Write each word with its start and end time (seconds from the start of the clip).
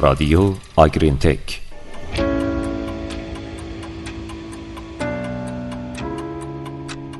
رادیو 0.00 0.52
آگرین 0.76 1.18
تک. 1.18 1.60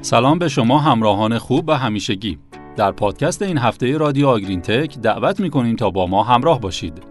سلام 0.03 0.38
به 0.38 0.49
شما 0.49 0.79
همراهان 0.79 1.38
خوب 1.38 1.69
و 1.69 1.72
همیشگی. 1.72 2.38
در 2.77 2.93
پادکست 2.93 3.43
این 3.43 3.58
هفته 3.58 3.99
رادیو 3.99 4.29
آگرین 4.29 4.61
تک 4.61 4.99
دعوت 4.99 5.40
می 5.40 5.77
تا 5.77 5.90
با 5.90 6.06
ما 6.06 6.22
همراه 6.22 6.61
باشید. 6.61 7.03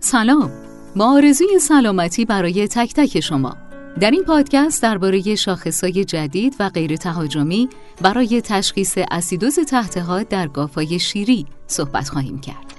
سلام. 0.00 0.50
با 0.96 1.06
آرزوی 1.06 1.58
سلامتی 1.58 2.24
برای 2.24 2.68
تک 2.68 2.94
تک 2.94 3.20
شما. 3.20 3.56
در 4.00 4.10
این 4.10 4.24
پادکست 4.24 4.82
درباره 4.82 5.34
شاخصهای 5.34 6.04
جدید 6.04 6.56
و 6.60 6.68
غیر 6.68 6.96
تهاجمی 6.96 7.68
برای 8.02 8.40
تشخیص 8.40 8.98
اسیدوز 9.10 9.58
تحت 9.58 10.28
در 10.28 10.48
گافای 10.48 10.98
شیری 10.98 11.46
صحبت 11.66 12.08
خواهیم 12.08 12.40
کرد. 12.40 12.71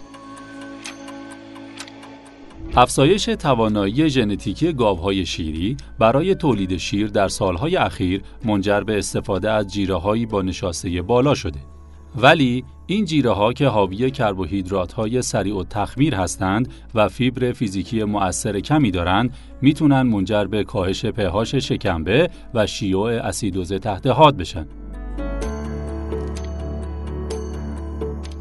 افزایش 2.75 3.25
توانایی 3.25 4.09
ژنتیکی 4.09 4.73
گاوهای 4.73 5.25
شیری 5.25 5.77
برای 5.99 6.35
تولید 6.35 6.77
شیر 6.77 7.07
در 7.07 7.27
سالهای 7.27 7.75
اخیر 7.75 8.21
منجر 8.45 8.81
به 8.81 8.97
استفاده 8.97 9.51
از 9.51 9.73
جیرههایی 9.73 10.25
با 10.25 10.41
نشاسته 10.41 11.01
بالا 11.01 11.35
شده. 11.35 11.59
ولی 12.15 12.63
این 12.85 13.05
جیره 13.05 13.31
ها 13.31 13.53
که 13.53 13.67
حاوی 13.67 14.11
کربوهیدرات 14.11 14.93
های 14.93 15.21
سریع 15.21 15.55
و 15.55 15.63
تخمیر 15.63 16.15
هستند 16.15 16.73
و 16.95 17.09
فیبر 17.09 17.51
فیزیکی 17.51 18.03
مؤثر 18.03 18.59
کمی 18.59 18.91
دارند 18.91 19.33
می‌تونن 19.61 20.01
منجر 20.01 20.45
به 20.45 20.63
کاهش 20.63 21.05
پهاش 21.05 21.55
شکمبه 21.55 22.29
و 22.53 22.67
شیوع 22.67 23.11
اسیدوز 23.11 23.73
تحت 23.73 24.07
حاد 24.07 24.37
بشن. 24.37 24.65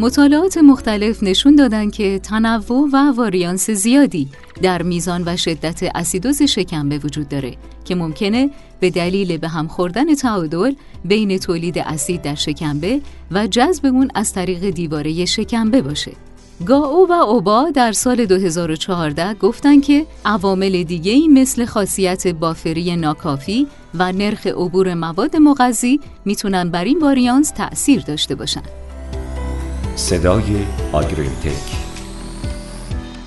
مطالعات 0.00 0.58
مختلف 0.58 1.22
نشون 1.22 1.56
دادن 1.56 1.90
که 1.90 2.18
تنوع 2.18 2.88
و 2.92 3.12
واریانس 3.16 3.70
زیادی 3.70 4.28
در 4.62 4.82
میزان 4.82 5.22
و 5.26 5.36
شدت 5.36 5.82
اسیدوز 5.94 6.42
شکمبه 6.42 6.98
وجود 6.98 7.28
داره 7.28 7.56
که 7.84 7.94
ممکنه 7.94 8.50
به 8.80 8.90
دلیل 8.90 9.36
به 9.36 9.48
هم 9.48 9.68
خوردن 9.68 10.14
تعادل 10.14 10.74
بین 11.04 11.38
تولید 11.38 11.78
اسید 11.78 12.22
در 12.22 12.34
شکمبه 12.34 13.00
و 13.30 13.46
جذب 13.46 13.86
اون 13.86 14.10
از 14.14 14.32
طریق 14.32 14.70
دیواره 14.70 15.24
شکمبه 15.24 15.82
باشه. 15.82 16.12
گاو 16.66 17.08
و 17.08 17.12
اوبا 17.12 17.70
در 17.74 17.92
سال 17.92 18.26
2014 18.26 19.34
گفتن 19.34 19.80
که 19.80 20.06
عوامل 20.24 20.82
دیگه 20.82 21.28
مثل 21.28 21.64
خاصیت 21.64 22.26
بافری 22.26 22.96
ناکافی 22.96 23.66
و 23.94 24.12
نرخ 24.12 24.46
عبور 24.46 24.94
مواد 24.94 25.36
مغذی 25.36 26.00
می‌تونن 26.24 26.70
بر 26.70 26.84
این 26.84 26.98
واریانس 26.98 27.50
تأثیر 27.50 28.00
داشته 28.00 28.34
باشن. 28.34 28.81
صدای 29.96 30.44
آگرین 30.92 31.30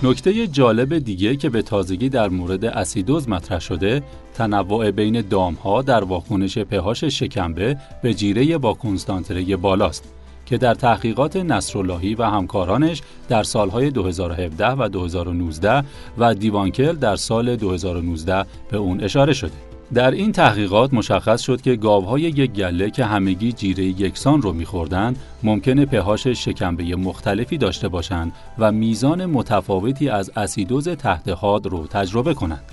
نکته 0.03 0.47
جالب 0.47 0.97
دیگه 0.97 1.35
که 1.35 1.49
به 1.49 1.61
تازگی 1.61 2.09
در 2.09 2.29
مورد 2.29 2.65
اسیدوز 2.65 3.29
مطرح 3.29 3.59
شده 3.59 4.03
تنوع 4.33 4.91
بین 4.91 5.21
دامها 5.21 5.81
در 5.81 6.03
واکنش 6.03 6.57
پهاش 6.57 7.03
شکمبه 7.03 7.77
به 8.01 8.13
جیره 8.13 8.57
با 8.57 8.73
کنستانتره 8.73 9.55
بالاست 9.55 10.03
که 10.45 10.57
در 10.57 10.73
تحقیقات 10.73 11.35
نصراللهی 11.35 12.15
و 12.15 12.23
همکارانش 12.23 13.01
در 13.29 13.43
سالهای 13.43 13.91
2017 13.91 14.67
و 14.67 14.89
2019 14.89 15.83
و 16.17 16.35
دیوانکل 16.35 16.93
در 16.93 17.15
سال 17.15 17.55
2019 17.55 18.45
به 18.71 18.77
اون 18.77 19.03
اشاره 19.03 19.33
شده. 19.33 19.74
در 19.95 20.11
این 20.11 20.31
تحقیقات 20.31 20.93
مشخص 20.93 21.41
شد 21.41 21.61
که 21.61 21.75
گاوهای 21.75 22.21
یک 22.21 22.51
گله 22.51 22.89
که 22.89 23.05
همگی 23.05 23.51
جیره 23.51 23.83
یکسان 23.83 24.41
رو 24.41 24.53
میخوردند 24.53 25.19
ممکنه 25.43 25.85
پهاش 25.85 26.27
شکمبه 26.27 26.95
مختلفی 26.95 27.57
داشته 27.57 27.87
باشند 27.87 28.33
و 28.57 28.71
میزان 28.71 29.25
متفاوتی 29.25 30.09
از 30.09 30.31
اسیدوز 30.35 30.89
تحت 30.89 31.29
حاد 31.29 31.67
رو 31.67 31.87
تجربه 31.87 32.33
کنند. 32.33 32.63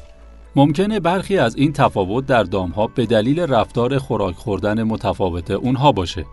ممکنه 0.57 1.01
برخی 1.01 1.39
از 1.39 1.57
این 1.57 1.73
تفاوت 1.73 2.27
در 2.27 2.43
دامها 2.43 2.87
به 2.87 3.07
دلیل 3.07 3.41
رفتار 3.41 3.99
خوراک 3.99 4.35
خوردن 4.35 4.83
متفاوت 4.83 5.51
اونها 5.51 5.93
باشه. 5.93 6.25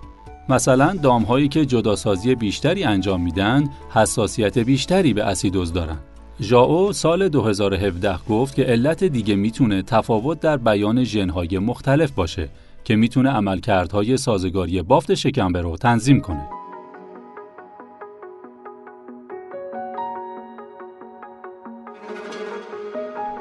مثلا 0.50 0.94
دامهایی 1.04 1.48
که 1.48 1.66
جداسازی 1.66 2.36
بیشتری 2.36 2.84
انجام 2.84 3.22
میدن 3.22 3.70
حساسیت 3.94 4.60
بیشتری 4.60 5.14
به 5.14 5.24
اسیدوز 5.24 5.74
دارند. 5.74 6.09
ژائو 6.42 6.94
سال 6.94 7.30
2017 7.30 8.18
گفت 8.30 8.56
که 8.56 8.64
علت 8.64 9.04
دیگه 9.04 9.36
می‌تونه 9.36 9.82
تفاوت 9.82 10.40
در 10.40 10.58
بیان 10.58 11.04
ژنهای 11.04 11.60
مختلف 11.60 12.12
باشه 12.12 12.50
که 12.84 12.96
می‌تونه 12.96 13.30
عملکردهای 13.30 14.18
سازگاری 14.18 14.82
بافت 14.82 15.14
شکمبه 15.14 15.62
رو 15.62 15.78
تنظیم 15.78 16.22
کنه. 16.22 16.59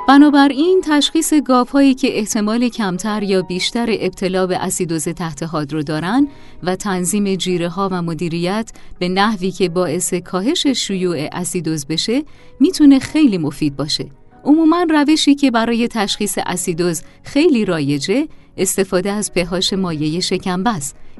بنابراین 0.09 0.81
تشخیص 0.85 1.35
گاوهایی 1.35 1.95
که 1.95 2.19
احتمال 2.19 2.69
کمتر 2.69 3.23
یا 3.23 3.43
بیشتر 3.43 3.87
ابتلا 3.91 4.47
به 4.47 4.57
اسیدوز 4.57 5.09
تحت 5.09 5.43
حاد 5.43 5.73
رو 5.73 5.83
دارن 5.83 6.29
و 6.63 6.77
تنظیم 6.77 7.35
جیره 7.35 7.69
ها 7.69 7.89
و 7.93 8.03
مدیریت 8.03 8.73
به 8.99 9.09
نحوی 9.09 9.51
که 9.51 9.69
باعث 9.69 10.15
کاهش 10.15 10.67
شیوع 10.67 11.29
اسیدوز 11.33 11.87
بشه 11.87 12.23
می‌تونه 12.61 12.99
خیلی 12.99 13.39
مفید 13.39 13.77
باشه. 13.77 14.07
عموما 14.45 14.87
روشی 14.91 15.35
که 15.35 15.51
برای 15.51 15.89
تشخیص 15.89 16.39
اسیدوز 16.47 17.03
خیلی 17.23 17.65
رایجه 17.65 18.29
استفاده 18.57 19.13
از 19.13 19.33
پهاش 19.33 19.73
مایع 19.73 20.21
شکمبه 20.21 20.71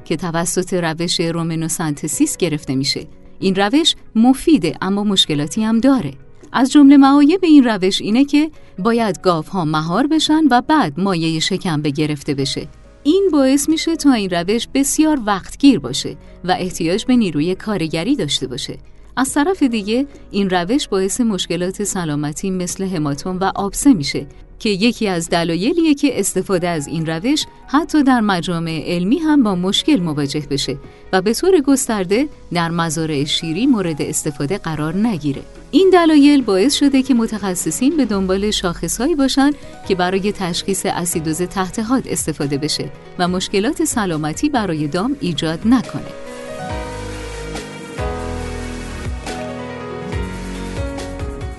که 0.05 0.15
توسط 0.15 0.73
روش 0.73 1.19
رومنوسانتسیس 1.19 2.37
گرفته 2.37 2.75
میشه. 2.75 3.07
این 3.39 3.55
روش 3.55 3.95
مفیده 4.15 4.73
اما 4.81 5.03
مشکلاتی 5.03 5.63
هم 5.63 5.79
داره. 5.79 6.28
از 6.51 6.71
جمله 6.71 6.97
معایب 6.97 7.39
این 7.43 7.63
روش 7.63 8.01
اینه 8.01 8.25
که 8.25 8.51
باید 8.79 9.19
ها 9.25 9.65
مهار 9.65 10.07
بشن 10.07 10.43
و 10.51 10.61
بعد 10.61 10.99
مایه 10.99 11.39
شکم 11.39 11.81
گرفته 11.81 12.33
بشه. 12.33 12.67
این 13.03 13.29
باعث 13.31 13.69
میشه 13.69 13.95
تا 13.95 14.13
این 14.13 14.29
روش 14.29 14.67
بسیار 14.73 15.19
وقتگیر 15.25 15.79
باشه 15.79 16.17
و 16.43 16.55
احتیاج 16.59 17.05
به 17.05 17.15
نیروی 17.15 17.55
کارگری 17.55 18.15
داشته 18.15 18.47
باشه. 18.47 18.77
از 19.15 19.33
طرف 19.33 19.63
دیگه 19.63 20.07
این 20.31 20.49
روش 20.49 20.87
باعث 20.87 21.21
مشکلات 21.21 21.83
سلامتی 21.83 22.51
مثل 22.51 22.83
هماتوم 22.83 23.37
و 23.39 23.51
آبسه 23.55 23.93
میشه 23.93 24.27
که 24.59 24.69
یکی 24.69 25.07
از 25.07 25.29
دلایلیه 25.29 25.93
که 25.93 26.19
استفاده 26.19 26.67
از 26.67 26.87
این 26.87 27.05
روش 27.05 27.45
حتی 27.67 28.03
در 28.03 28.19
مجامع 28.19 28.83
علمی 28.85 29.17
هم 29.17 29.43
با 29.43 29.55
مشکل 29.55 29.99
مواجه 29.99 30.43
بشه 30.49 30.77
و 31.13 31.21
به 31.21 31.33
طور 31.33 31.61
گسترده 31.61 32.29
در 32.53 32.69
مزارع 32.69 33.23
شیری 33.23 33.67
مورد 33.67 34.01
استفاده 34.01 34.57
قرار 34.57 34.95
نگیره. 34.95 35.41
این 35.71 35.89
دلایل 35.93 36.41
باعث 36.41 36.75
شده 36.75 37.01
که 37.01 37.13
متخصصین 37.13 37.97
به 37.97 38.05
دنبال 38.05 38.51
شاخصهایی 38.51 39.15
باشند 39.15 39.55
که 39.87 39.95
برای 39.95 40.31
تشخیص 40.31 40.85
اسیدوز 40.85 41.41
تحت 41.41 41.79
حاد 41.79 42.07
استفاده 42.07 42.57
بشه 42.57 42.89
و 43.19 43.27
مشکلات 43.27 43.85
سلامتی 43.85 44.49
برای 44.49 44.87
دام 44.87 45.15
ایجاد 45.21 45.59
نکنه. 45.65 46.28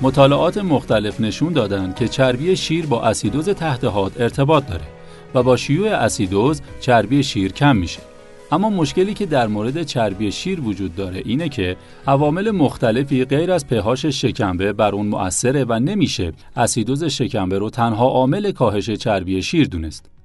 مطالعات 0.02 0.58
مختلف 0.58 1.20
نشون 1.20 1.52
دادند 1.52 1.94
که 1.94 2.08
چربی 2.08 2.56
شیر 2.56 2.86
با 2.86 3.02
اسیدوز 3.02 3.48
تحت 3.48 3.84
حاد 3.84 4.12
ارتباط 4.18 4.66
داره 4.66 4.84
و 5.34 5.42
با 5.42 5.56
شیوع 5.56 5.88
اسیدوز 5.88 6.60
چربی 6.80 7.22
شیر 7.22 7.52
کم 7.52 7.76
میشه. 7.76 8.00
اما 8.52 8.70
مشکلی 8.70 9.14
که 9.14 9.26
در 9.26 9.46
مورد 9.46 9.82
چربی 9.82 10.32
شیر 10.32 10.60
وجود 10.60 10.94
داره 10.94 11.22
اینه 11.24 11.48
که 11.48 11.76
عوامل 12.06 12.50
مختلفی 12.50 13.24
غیر 13.24 13.52
از 13.52 13.66
پهاش 13.66 14.06
شکمبه 14.06 14.72
بر 14.72 14.94
اون 14.94 15.06
مؤثره 15.06 15.64
و 15.68 15.78
نمیشه 15.78 16.32
اسیدوز 16.56 17.04
شکمبه 17.04 17.58
رو 17.58 17.70
تنها 17.70 18.08
عامل 18.08 18.52
کاهش 18.52 18.90
چربی 18.90 19.42
شیر 19.42 19.68
دونست. 19.68 20.19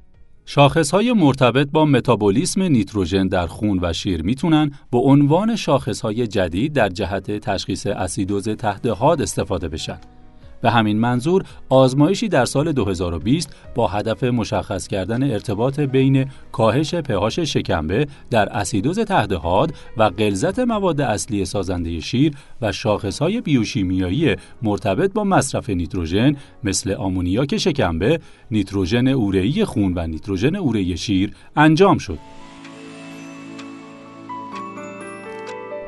شاخصهای 0.46 1.14
مرتبط 1.14 1.68
با 1.72 1.86
متابولیسم 1.86 2.62
نیتروژن 2.62 3.28
در 3.28 3.48
خون 3.48 3.80
و 3.82 3.94
شیر 3.94 4.24
می‌تونن 4.24 4.72
به 4.92 4.98
عنوان 4.98 5.56
شاخصهای 5.56 6.28
جدید 6.28 6.74
در 6.74 6.90
جهت 6.90 7.32
تشخیص 7.32 7.88
اسیدوز 7.88 8.50
تحت 8.50 8.86
حاد 8.86 9.22
استفاده 9.22 9.68
بشن. 9.68 10.00
به 10.66 10.72
همین 10.72 11.00
منظور 11.00 11.44
آزمایشی 11.70 12.28
در 12.28 12.46
سال 12.46 12.72
2020 12.72 13.56
با 13.76 13.88
هدف 13.88 14.24
مشخص 14.24 14.88
کردن 14.88 15.32
ارتباط 15.32 15.80
بین 15.80 16.26
کاهش 16.52 16.96
پهاش 16.96 17.40
شکمبه 17.40 18.08
در 18.32 18.50
اسیدوز 18.50 19.00
تحت 19.00 19.32
و 19.98 20.10
غلظت 20.10 20.60
مواد 20.60 21.02
اصلی 21.02 21.46
سازنده 21.46 22.00
شیر 22.00 22.34
و 22.62 22.72
شاخصهای 22.72 23.42
بیوشیمیایی 23.42 24.36
مرتبط 24.62 25.14
با 25.14 25.24
مصرف 25.24 25.70
نیتروژن 25.70 26.36
مثل 26.64 26.94
آمونیاک 26.94 27.58
شکمبه، 27.58 28.20
نیتروژن 28.52 29.08
اورئی 29.08 29.66
خون 29.66 29.94
و 29.96 30.08
نیتروژن 30.08 30.56
اورئی 30.56 30.98
شیر 30.98 31.32
انجام 31.56 31.98
شد. 31.98 32.20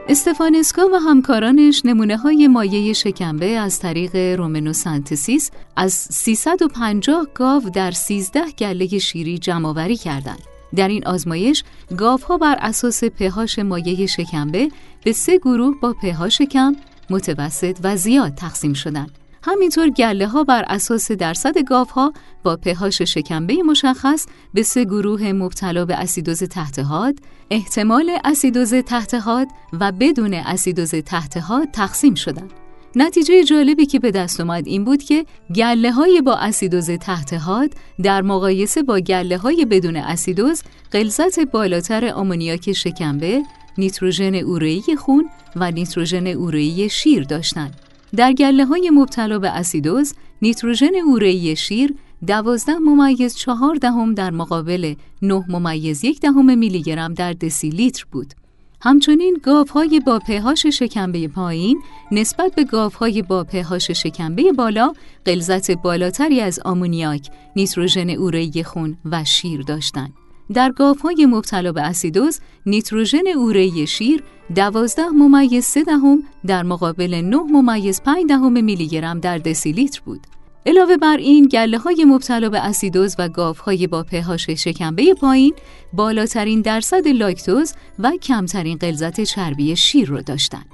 استفانسکا 0.09 0.89
و 0.94 0.95
همکارانش 0.95 1.81
نمونه 1.86 2.18
های 2.18 2.48
مایه 2.48 2.94
شکمبه 2.94 3.45
از 3.45 3.80
طریق 3.80 4.15
رومنوسانتسیس 4.15 5.51
از 5.75 5.94
350 5.94 7.27
گاو 7.33 7.69
در 7.69 7.92
13 7.92 8.42
گله 8.59 9.00
شیری 9.00 9.38
جمع 9.38 9.94
کردند. 9.94 10.44
در 10.75 10.88
این 10.88 11.07
آزمایش 11.07 11.63
گاوها 11.98 12.38
بر 12.38 12.57
اساس 12.62 13.04
پهاش 13.04 13.59
مایه 13.59 14.06
شکمبه 14.06 14.69
به 15.04 15.12
سه 15.12 15.38
گروه 15.38 15.80
با 15.81 15.94
پهاش 15.94 16.42
کم 16.42 16.75
متوسط 17.09 17.77
و 17.83 17.95
زیاد 17.95 18.36
تقسیم 18.36 18.74
شدند. 18.74 19.12
همینطور 19.47 19.89
گله 19.89 20.27
ها 20.27 20.44
بر 20.44 20.65
اساس 20.67 21.11
درصد 21.11 21.63
گاف 21.63 21.89
ها 21.89 22.13
با 22.44 22.55
پهاش 22.55 23.01
شکمبه 23.01 23.63
مشخص 23.63 24.25
به 24.53 24.63
سه 24.63 24.85
گروه 24.85 25.31
مبتلا 25.31 25.85
به 25.85 25.95
اسیدوز 25.95 26.44
تحت 26.44 26.79
حاد، 26.79 27.19
احتمال 27.51 28.17
اسیدوز 28.25 28.73
تحت 28.73 29.13
حاد 29.13 29.47
و 29.79 29.91
بدون 29.91 30.33
اسیدوز 30.33 30.95
تحت 30.95 31.38
حاد 31.38 31.71
تقسیم 31.71 32.15
شدند. 32.15 32.51
نتیجه 32.95 33.44
جالبی 33.44 33.85
که 33.85 33.99
به 33.99 34.11
دست 34.11 34.39
اومد 34.39 34.67
این 34.67 34.83
بود 34.83 35.03
که 35.03 35.25
گله 35.55 35.91
های 35.91 36.21
با 36.21 36.35
اسیدوز 36.35 36.91
تحت 36.91 37.33
حاد 37.33 37.73
در 38.03 38.21
مقایسه 38.21 38.83
با 38.83 38.99
گله 38.99 39.38
های 39.38 39.65
بدون 39.65 39.95
اسیدوز 39.95 40.61
غلظت 40.91 41.39
بالاتر 41.39 42.05
آمونیاک 42.05 42.73
شکمبه، 42.73 43.44
نیتروژن 43.77 44.35
اورئی 44.35 44.95
خون 44.97 45.29
و 45.55 45.71
نیتروژن 45.71 46.27
اورئی 46.27 46.89
شیر 46.89 47.23
داشتند. 47.23 47.87
در 48.15 48.33
گله 48.33 48.65
های 48.65 48.89
مبتلا 48.89 49.39
به 49.39 49.50
اسیدوز، 49.50 50.13
نیتروژن 50.42 50.95
اورئی 51.06 51.56
شیر 51.56 51.94
دوازده 52.27 52.77
ممیز 52.77 53.36
چهار 53.36 53.75
دهم 53.75 54.13
در 54.13 54.31
مقابل 54.31 54.94
نه 55.21 55.44
ممیز 55.50 56.04
یک 56.04 56.19
دهم 56.19 56.57
میلی 56.57 56.81
گرم 56.81 57.13
در 57.13 57.33
دسی 57.33 57.69
لیتر 57.69 58.06
بود. 58.12 58.33
همچنین 58.81 59.38
های 59.74 60.00
با 60.00 60.19
پهاش 60.19 60.65
شکمبه 60.65 61.27
پایین 61.27 61.81
نسبت 62.12 62.56
به 62.56 62.89
های 63.00 63.21
با 63.21 63.44
پهاش 63.44 63.92
شکمبه 63.92 64.51
بالا 64.51 64.94
غلظت 65.25 65.71
بالاتری 65.71 66.42
از 66.42 66.59
آمونیاک، 66.65 67.30
نیتروژن 67.56 68.09
اورئی 68.09 68.63
خون 68.63 68.98
و 69.06 69.24
شیر 69.24 69.62
داشتند. 69.62 70.13
در 70.53 70.73
های 71.03 71.25
مبتلا 71.25 71.71
به 71.71 71.81
اسیدوز، 71.81 72.39
نیتروژن 72.65 73.27
اورئی 73.35 73.88
شیر 73.88 74.23
دوازده 74.55 75.09
ممیز 75.09 75.65
سه 75.65 75.83
دهم 75.83 76.23
در 76.45 76.63
مقابل 76.63 77.21
نه 77.23 77.38
ممیز 77.38 78.01
پنج 78.01 78.25
دهم 78.27 78.63
میلی 78.63 78.88
گرم 78.88 79.19
در 79.19 79.38
دسی 79.38 79.71
لیتر 79.71 80.01
بود. 80.05 80.27
علاوه 80.65 80.97
بر 80.97 81.17
این 81.17 81.45
گله 81.45 81.77
های 81.77 82.05
مبتلا 82.05 82.49
به 82.49 82.59
اسیدوز 82.59 83.15
و 83.19 83.29
گاف 83.29 83.59
های 83.59 83.88
با 83.88 84.03
پهاش 84.03 84.49
شکمبه 84.49 85.13
پایین 85.13 85.53
بالاترین 85.94 86.61
درصد 86.61 87.07
لاکتوز 87.07 87.73
و 87.99 88.11
کمترین 88.11 88.77
غلظت 88.77 89.21
چربی 89.21 89.75
شیر 89.75 90.09
را 90.09 90.21
داشتند. 90.21 90.65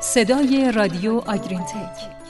صدای 0.00 0.72
رادیو 0.72 1.12
آگرینتک 1.12 2.23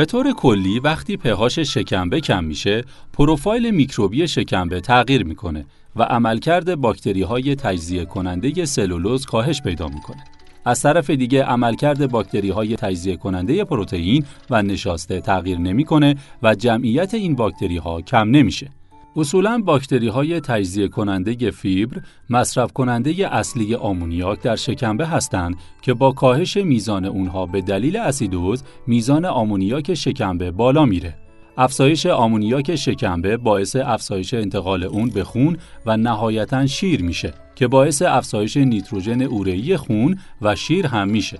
به 0.00 0.06
طور 0.06 0.32
کلی 0.32 0.78
وقتی 0.78 1.16
پهاش 1.16 1.58
شکمبه 1.58 2.20
کم 2.20 2.44
میشه 2.44 2.84
پروفایل 3.12 3.70
میکروبی 3.70 4.28
شکمبه 4.28 4.80
تغییر 4.80 5.24
می‌کنه 5.24 5.66
و 5.96 6.02
عملکرد 6.02 6.74
باکتری 6.74 7.22
های 7.22 7.56
تجزیه 7.56 8.04
کننده 8.04 8.64
سلولوز 8.64 9.26
کاهش 9.26 9.62
پیدا 9.62 9.88
می‌کنه. 9.88 10.24
از 10.64 10.82
طرف 10.82 11.10
دیگه 11.10 11.44
عملکرد 11.44 12.10
باکتری 12.10 12.50
های 12.50 12.76
تجزیه 12.76 13.16
کننده 13.16 13.64
پروتئین 13.64 14.24
و 14.50 14.62
نشاسته 14.62 15.20
تغییر 15.20 15.58
نمی‌کنه 15.58 16.14
و 16.42 16.54
جمعیت 16.54 17.14
این 17.14 17.34
باکتری 17.34 17.76
ها 17.76 18.00
کم 18.00 18.30
نمیشه. 18.30 18.70
اصولا 19.16 19.58
باکتری 19.58 20.08
های 20.08 20.40
تجزیه 20.40 20.88
کننده 20.88 21.50
فیبر 21.50 22.02
مصرف 22.30 22.72
کننده 22.72 23.34
اصلی 23.34 23.74
آمونیاک 23.74 24.42
در 24.42 24.56
شکمبه 24.56 25.06
هستند 25.06 25.56
که 25.82 25.94
با 25.94 26.12
کاهش 26.12 26.56
میزان 26.56 27.04
اونها 27.04 27.46
به 27.46 27.60
دلیل 27.60 27.96
اسیدوز 27.96 28.62
میزان 28.86 29.24
آمونیاک 29.24 29.94
شکمبه 29.94 30.50
بالا 30.50 30.84
میره. 30.84 31.14
افزایش 31.56 32.06
آمونیاک 32.06 32.76
شکمبه 32.76 33.36
باعث 33.36 33.76
افزایش 33.76 34.34
انتقال 34.34 34.84
اون 34.84 35.10
به 35.10 35.24
خون 35.24 35.56
و 35.86 35.96
نهایتا 35.96 36.66
شیر 36.66 37.02
میشه 37.02 37.34
که 37.54 37.68
باعث 37.68 38.02
افزایش 38.02 38.56
نیتروژن 38.56 39.22
اورئی 39.22 39.76
خون 39.76 40.18
و 40.42 40.56
شیر 40.56 40.86
هم 40.86 41.08
میشه. 41.08 41.38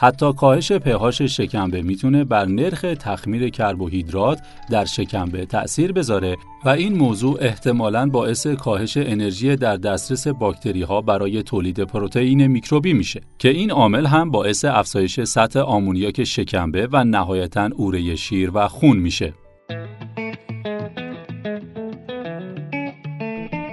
حتی 0.00 0.32
کاهش 0.32 0.72
پهاش 0.72 1.22
شکمبه 1.22 1.82
می‌تونه 1.82 2.24
بر 2.24 2.44
نرخ 2.44 2.80
تخمیر 3.00 3.48
کربوهیدرات 3.48 4.40
در 4.70 4.84
شکمبه 4.84 5.46
تأثیر 5.46 5.92
بذاره 5.92 6.36
و 6.64 6.68
این 6.68 6.98
موضوع 6.98 7.38
احتمالاً 7.40 8.08
باعث 8.08 8.46
کاهش 8.46 8.96
انرژی 8.96 9.56
در 9.56 9.76
دسترس 9.76 10.28
باکتری 10.28 10.82
ها 10.82 11.00
برای 11.00 11.42
تولید 11.42 11.80
پروتئین 11.80 12.46
میکروبی 12.46 12.92
میشه 12.92 13.20
که 13.38 13.48
این 13.48 13.70
عامل 13.70 14.06
هم 14.06 14.30
باعث 14.30 14.64
افزایش 14.64 15.20
سطح 15.20 15.60
آمونیاک 15.60 16.24
شکمبه 16.24 16.88
و 16.92 17.04
نهایتا 17.04 17.70
اوره 17.76 18.16
شیر 18.16 18.50
و 18.54 18.68
خون 18.68 18.96
میشه. 18.96 19.34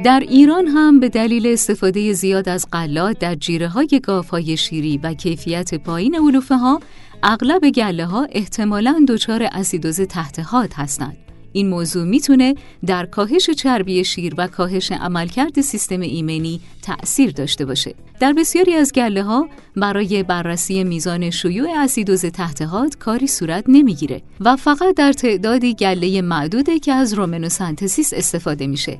در 0.07 0.19
ایران 0.19 0.67
هم 0.67 0.99
به 0.99 1.09
دلیل 1.09 1.47
استفاده 1.47 2.13
زیاد 2.13 2.49
از 2.49 2.67
غلات 2.73 3.19
در 3.19 3.35
جیره 3.35 3.67
های 3.67 4.01
گاف 4.03 4.29
های 4.29 4.57
شیری 4.57 4.97
و 4.97 5.13
کیفیت 5.13 5.75
پایین 5.75 6.15
علوفه 6.15 6.55
ها 6.55 6.81
اغلب 7.23 7.69
گله 7.69 8.05
ها 8.05 8.27
احتمالاً 8.31 9.05
دچار 9.07 9.43
اسیدوز 9.51 10.01
تحت 10.01 10.39
حاد 10.39 10.73
هستند. 10.73 11.17
این 11.51 11.69
موضوع 11.69 12.03
می‌تونه 12.03 12.55
در 12.85 13.05
کاهش 13.05 13.49
چربی 13.49 14.03
شیر 14.03 14.33
و 14.37 14.47
کاهش 14.47 14.91
عملکرد 14.91 15.61
سیستم 15.61 15.99
ایمنی 15.99 16.61
تأثیر 16.81 17.31
داشته 17.31 17.65
باشه. 17.65 17.95
در 18.19 18.33
بسیاری 18.33 18.73
از 18.73 18.93
گله 18.93 19.23
ها 19.23 19.49
برای 19.75 20.23
بررسی 20.23 20.83
میزان 20.83 21.29
شیوع 21.29 21.69
اسیدوز 21.77 22.25
تحت 22.25 22.61
حاد 22.61 22.97
کاری 22.97 23.27
صورت 23.27 23.63
نمی‌گیره 23.67 24.21
و 24.39 24.55
فقط 24.55 24.95
در 24.95 25.13
تعدادی 25.13 25.73
گله 25.73 26.21
معدوده 26.21 26.79
که 26.79 26.93
از 26.93 27.13
رومنوسنتزیس 27.13 28.13
استفاده 28.13 28.67
میشه. 28.67 28.99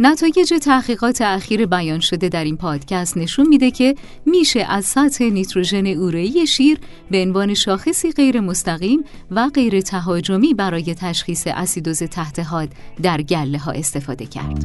نتایج 0.00 0.54
تحقیقات 0.62 1.20
اخیر 1.22 1.66
بیان 1.66 2.00
شده 2.00 2.28
در 2.28 2.44
این 2.44 2.56
پادکست 2.56 3.16
نشون 3.16 3.48
میده 3.48 3.70
که 3.70 3.94
میشه 4.26 4.66
از 4.68 4.84
سطح 4.84 5.24
نیتروژن 5.24 5.86
اورئی 5.86 6.46
شیر 6.46 6.78
به 7.10 7.22
عنوان 7.22 7.54
شاخصی 7.54 8.12
غیر 8.12 8.40
مستقیم 8.40 9.04
و 9.30 9.48
غیر 9.54 9.80
تهاجمی 9.80 10.54
برای 10.54 10.94
تشخیص 10.94 11.46
اسیدوز 11.46 12.02
تحت 12.02 12.38
حاد 12.38 12.68
در 13.02 13.22
گله 13.22 13.58
ها 13.58 13.72
استفاده 13.72 14.26
کرد. 14.26 14.64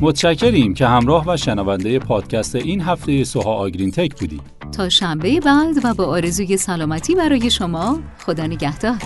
متشکریم 0.00 0.74
که 0.74 0.86
همراه 0.86 1.24
و 1.28 1.36
شنونده 1.36 1.98
پادکست 1.98 2.56
این 2.56 2.80
هفته 2.80 3.24
سوها 3.24 3.54
آگرین 3.54 3.90
تک 3.90 4.20
بودیم. 4.20 4.40
تا 4.76 4.88
شنبه 4.88 5.40
بعد 5.40 5.84
و 5.84 5.94
با 5.94 6.04
آرزوی 6.04 6.56
سلامتی 6.56 7.14
برای 7.14 7.50
شما 7.50 8.00
خدا 8.18 8.46
نگهدار. 8.46 8.96